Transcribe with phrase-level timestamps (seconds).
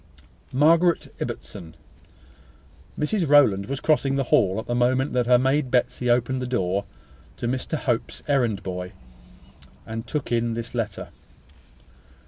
[0.51, 1.75] "Margaret Ibbotson."
[2.97, 6.47] Mrs Rowland was crossing the hall at the moment that her maid Betsy opened the
[6.47, 6.85] door
[7.37, 8.93] to Mr Hope's errand boy,
[9.85, 11.09] and took in this letter.